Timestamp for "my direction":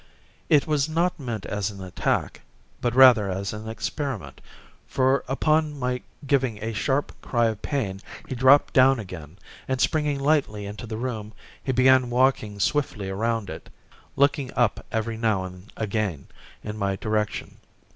16.79-17.57